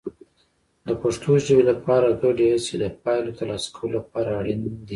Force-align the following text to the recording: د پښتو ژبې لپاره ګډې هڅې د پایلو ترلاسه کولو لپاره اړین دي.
د 0.87 0.89
پښتو 1.01 1.31
ژبې 1.45 1.63
لپاره 1.71 2.17
ګډې 2.23 2.45
هڅې 2.53 2.75
د 2.79 2.85
پایلو 3.03 3.35
ترلاسه 3.37 3.67
کولو 3.75 3.93
لپاره 3.99 4.29
اړین 4.39 4.59
دي. 4.65 4.73